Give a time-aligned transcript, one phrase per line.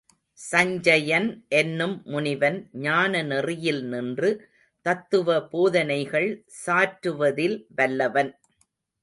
[0.39, 1.27] சஞ்சயன்
[1.49, 4.31] என்னும் முனிவன் ஞான நெறியில் நின்று
[4.85, 6.29] தத்துவ போதனைகள்
[6.63, 8.31] சாற்றுவ தில் வல்லவன்.